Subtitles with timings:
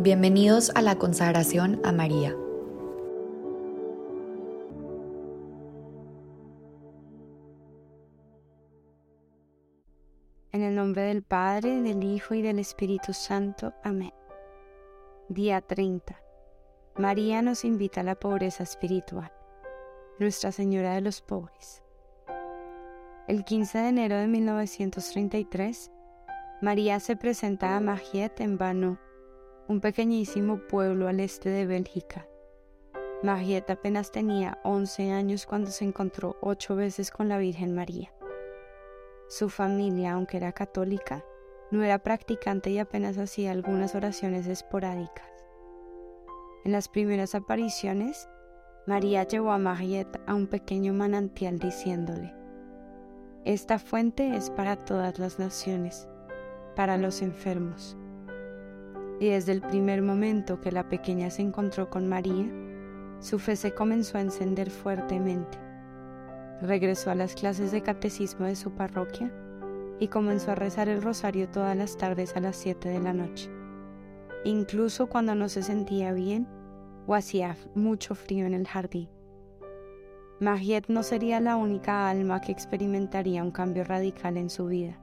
[0.00, 2.32] Bienvenidos a la consagración a María.
[10.52, 13.74] En el nombre del Padre, del Hijo y del Espíritu Santo.
[13.82, 14.12] Amén.
[15.28, 16.16] Día 30.
[16.96, 19.32] María nos invita a la pobreza espiritual.
[20.20, 21.82] Nuestra Señora de los Pobres.
[23.26, 25.90] El 15 de enero de 1933,
[26.62, 29.07] María se presenta a Magiet en Vano
[29.68, 32.26] un pequeñísimo pueblo al este de Bélgica.
[33.22, 38.10] Marieta apenas tenía 11 años cuando se encontró ocho veces con la Virgen María.
[39.28, 41.22] Su familia, aunque era católica,
[41.70, 45.28] no era practicante y apenas hacía algunas oraciones esporádicas.
[46.64, 48.26] En las primeras apariciones,
[48.86, 52.32] María llevó a Marieta a un pequeño manantial diciéndole,
[53.44, 56.08] Esta fuente es para todas las naciones,
[56.74, 57.98] para los enfermos
[59.20, 62.46] y desde el primer momento que la pequeña se encontró con María,
[63.20, 65.58] su fe se comenzó a encender fuertemente.
[66.62, 69.32] Regresó a las clases de catecismo de su parroquia
[70.00, 73.50] y comenzó a rezar el rosario todas las tardes a las 7 de la noche,
[74.44, 76.46] incluso cuando no se sentía bien
[77.06, 79.08] o hacía mucho frío en el jardín.
[80.40, 85.00] Mariette no sería la única alma que experimentaría un cambio radical en su vida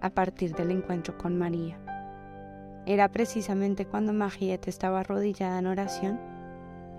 [0.00, 1.80] a partir del encuentro con María.
[2.84, 6.18] Era precisamente cuando Mariette estaba arrodillada en oración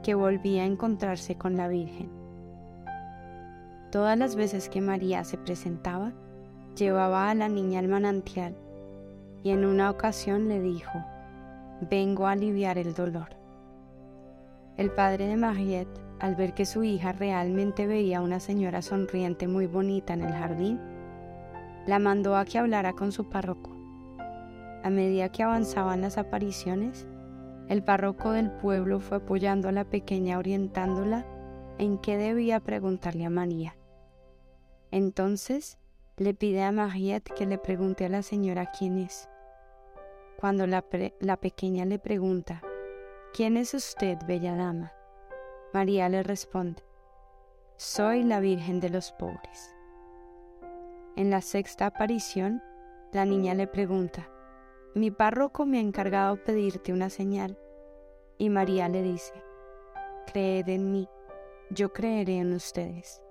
[0.02, 2.10] que volvía a encontrarse con la Virgen.
[3.92, 6.14] Todas las veces que María se presentaba,
[6.78, 8.56] llevaba a la niña al manantial
[9.44, 11.04] y en una ocasión le dijo,
[11.90, 13.36] vengo a aliviar el dolor.
[14.78, 19.50] El padre de Mariette, al ver que su hija realmente veía a una señora sonriente
[19.50, 20.80] muy bonita en el jardín,
[21.86, 23.73] la mandó a que hablara con su párroco
[24.84, 27.08] a medida que avanzaban las apariciones,
[27.70, 31.26] el párroco del pueblo fue apoyando a la pequeña orientándola
[31.78, 33.78] en qué debía preguntarle a María.
[34.92, 35.80] Entonces
[36.18, 39.30] le pide a Mariette que le pregunte a la señora quién es.
[40.38, 40.84] Cuando la,
[41.20, 42.62] la pequeña le pregunta,
[43.34, 44.92] ¿quién es usted, bella dama?
[45.74, 46.84] María le responde,
[47.78, 49.74] soy la Virgen de los pobres.
[51.16, 52.62] En la sexta aparición,
[53.12, 54.28] la niña le pregunta,
[54.96, 57.58] mi párroco me ha encargado pedirte una señal.
[58.38, 59.34] Y María le dice,
[60.32, 61.10] creed en mí,
[61.70, 63.22] yo creeré en ustedes.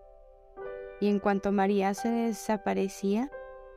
[1.00, 3.30] Y en cuanto María se desaparecía,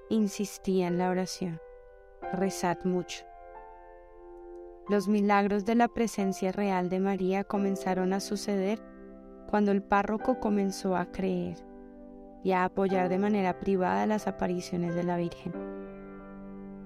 [0.10, 1.60] insistía en la oración,
[2.34, 3.26] rezad mucho.
[4.88, 8.80] Los milagros de la presencia real de María comenzaron a suceder
[9.50, 11.58] cuando el párroco comenzó a creer
[12.44, 15.54] y a apoyar de manera privada las apariciones de la Virgen.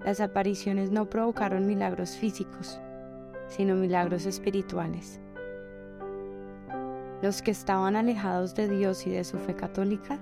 [0.03, 2.79] Las apariciones no provocaron milagros físicos,
[3.47, 5.19] sino milagros espirituales.
[7.21, 10.19] Los que estaban alejados de Dios y de su fe católica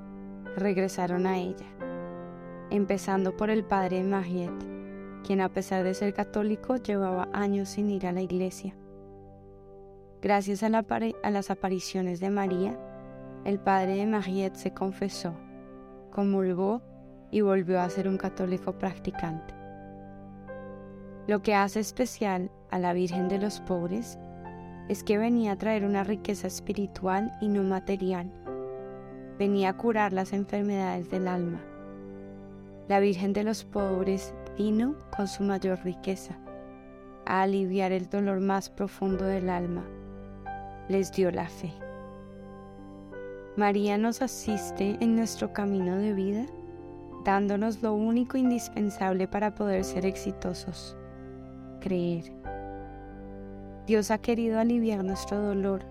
[0.56, 1.68] regresaron a ella,
[2.72, 4.66] empezando por el padre Mariette,
[5.24, 8.74] quien a pesar de ser católico llevaba años sin ir a la iglesia.
[10.22, 12.76] Gracias a, las apariciones de María,
[13.46, 15.36] el padre de Mariette se confesó,
[16.10, 16.82] comulgó
[17.30, 19.57] y volvió a ser un católico practicante.
[21.28, 24.18] Lo que hace especial a la Virgen de los Pobres
[24.88, 28.32] es que venía a traer una riqueza espiritual y no material.
[29.38, 31.62] Venía a curar las enfermedades del alma.
[32.88, 36.38] La Virgen de los Pobres vino con su mayor riqueza,
[37.26, 39.84] a aliviar el dolor más profundo del alma.
[40.88, 41.74] Les dio la fe.
[43.58, 46.46] María nos asiste en nuestro camino de vida,
[47.26, 50.97] dándonos lo único indispensable para poder ser exitosos
[51.80, 52.34] creer.
[53.88, 55.86] Dios ha querido aliviar nuestro dolor,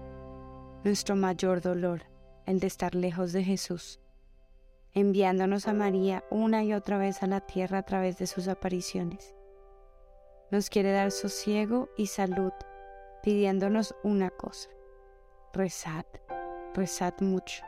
[0.85, 2.03] nuestro mayor dolor,
[2.45, 4.01] el de estar lejos de Jesús,
[4.93, 9.35] enviándonos a María una y otra vez a la tierra a través de sus apariciones.
[10.51, 12.53] Nos quiere dar sosiego y salud,
[13.23, 14.69] pidiéndonos una cosa,
[15.55, 16.05] rezad,
[16.75, 17.65] rezad mucho.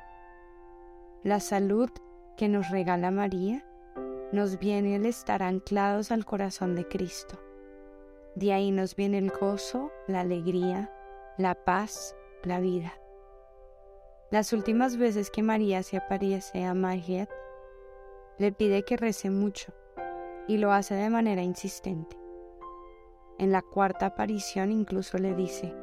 [1.24, 1.88] La salud
[2.36, 3.64] que nos regala María
[4.30, 7.47] nos viene el estar anclados al corazón de Cristo
[8.38, 10.92] de ahí nos viene el gozo, la alegría,
[11.38, 12.14] la paz,
[12.44, 12.94] la vida.
[14.30, 17.32] Las últimas veces que María se aparece a Mariette,
[18.38, 19.72] le pide que rece mucho
[20.46, 22.16] y lo hace de manera insistente.
[23.38, 25.74] En la cuarta aparición incluso le dice,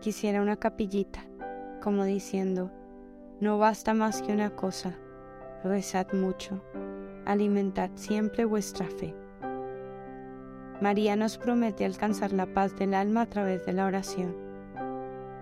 [0.00, 1.26] quisiera una capillita,
[1.82, 2.70] como diciendo,
[3.40, 4.96] no basta más que una cosa,
[5.62, 6.62] rezad mucho,
[7.26, 9.14] alimentad siempre vuestra fe.
[10.80, 14.34] María nos promete alcanzar la paz del alma a través de la oración,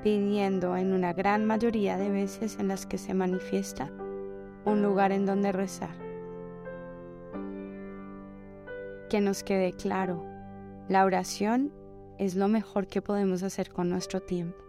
[0.02, 3.90] pidiendo en una gran mayoría de veces en las que se manifiesta
[4.64, 5.94] un lugar en donde rezar.
[9.08, 10.24] Que nos quede claro,
[10.88, 11.72] la oración
[12.18, 14.62] es lo mejor que podemos hacer con nuestro tiempo.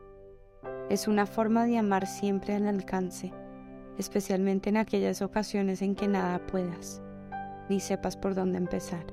[0.89, 3.31] Es una forma de amar siempre al alcance,
[3.97, 7.01] especialmente en aquellas ocasiones en que nada puedas,
[7.69, 9.05] ni sepas por dónde empezar.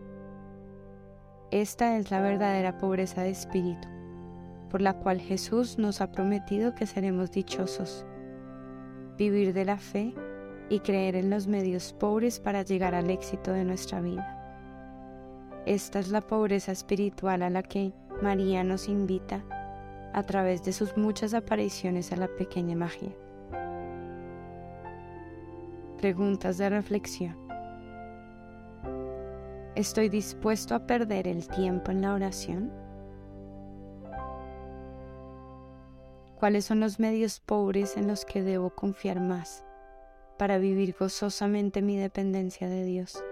[1.51, 3.89] Esta es la verdadera pobreza de espíritu,
[4.71, 8.07] por la cual Jesús nos ha prometido que seremos dichosos.
[9.19, 10.15] Vivir de la fe
[10.69, 14.37] y creer en los medios pobres para llegar al éxito de nuestra vida.
[15.67, 17.93] Esta es la pobreza espiritual a la que
[18.23, 19.43] María nos invita
[20.13, 23.11] a través de sus muchas apariciones a la pequeña magia.
[25.99, 27.50] Preguntas de reflexión.
[29.81, 32.71] ¿Estoy dispuesto a perder el tiempo en la oración?
[36.39, 39.65] ¿Cuáles son los medios pobres en los que debo confiar más
[40.39, 43.25] para vivir gozosamente mi dependencia de Dios?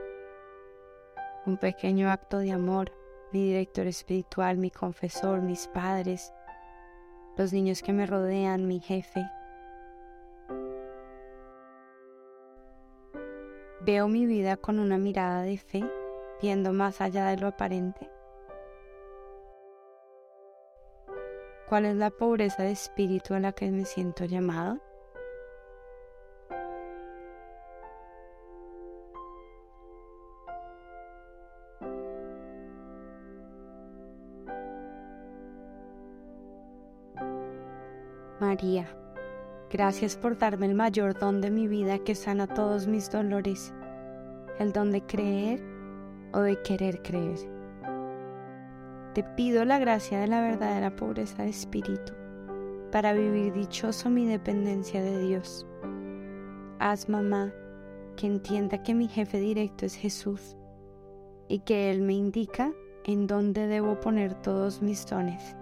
[1.45, 2.93] Un pequeño acto de amor,
[3.31, 6.33] mi director espiritual, mi confesor, mis padres,
[7.37, 9.23] los niños que me rodean, mi jefe.
[13.83, 15.85] Veo mi vida con una mirada de fe,
[16.41, 18.11] viendo más allá de lo aparente.
[21.69, 24.79] ¿Cuál es la pobreza de espíritu a la que me siento llamado?
[38.41, 38.89] María,
[39.71, 43.75] gracias por darme el mayor don de mi vida que sana todos mis dolores,
[44.59, 45.68] el don de creer
[46.33, 47.39] o de querer creer.
[49.15, 52.13] Te pido la gracia de la verdadera pobreza de espíritu
[52.93, 55.67] para vivir dichoso mi dependencia de Dios.
[56.79, 57.53] Haz, mamá,
[58.17, 60.57] que entienda que mi jefe directo es Jesús
[61.49, 62.73] y que Él me indica
[63.05, 65.57] en dónde debo poner todos mis dones,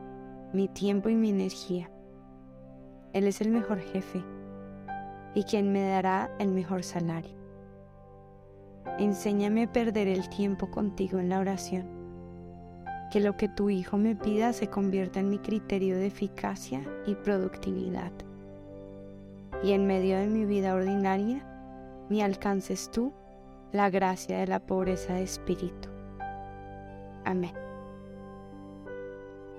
[0.53, 1.91] mi tiempo y mi energía.
[3.13, 4.23] Él es el mejor jefe
[5.35, 7.36] y quien me dará el mejor salario.
[8.99, 11.87] Enséñame a perder el tiempo contigo en la oración.
[13.11, 17.15] Que lo que tu hijo me pida se convierta en mi criterio de eficacia y
[17.15, 18.13] productividad.
[19.63, 21.45] Y en medio de mi vida ordinaria,
[22.09, 23.13] me alcances tú
[23.73, 25.89] la gracia de la pobreza de espíritu.
[27.25, 27.53] Amén.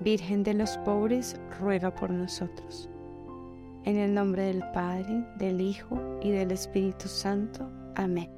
[0.00, 2.88] Virgen de los pobres, ruega por nosotros.
[3.84, 7.68] En el nombre del Padre, del Hijo y del Espíritu Santo.
[7.94, 8.37] Amén.